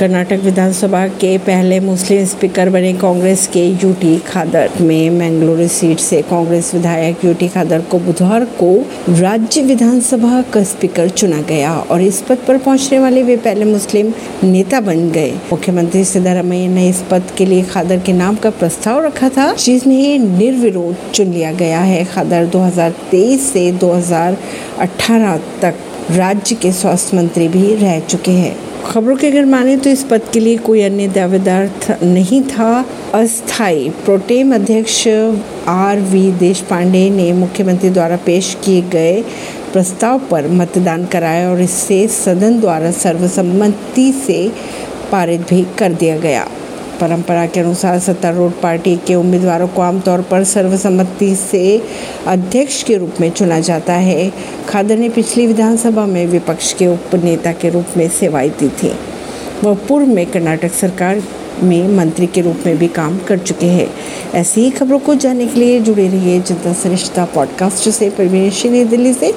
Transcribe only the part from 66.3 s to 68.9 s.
जनता Sarishta podcast से। परवीन